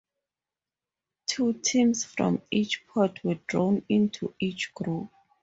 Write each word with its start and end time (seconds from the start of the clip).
Two 1.27 1.53
teams 1.59 2.05
from 2.05 2.41
each 2.49 2.87
pot 2.87 3.23
were 3.23 3.37
drawn 3.47 3.85
into 3.87 4.33
each 4.39 4.73
group. 4.73 5.11